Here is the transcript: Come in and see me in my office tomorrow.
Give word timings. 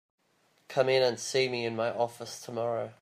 Come 0.67 0.89
in 0.89 1.03
and 1.03 1.19
see 1.19 1.47
me 1.47 1.63
in 1.63 1.75
my 1.75 1.93
office 1.93 2.41
tomorrow. 2.41 2.95